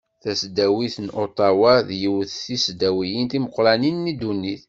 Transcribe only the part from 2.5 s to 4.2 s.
tesdawiyin timeqqranin di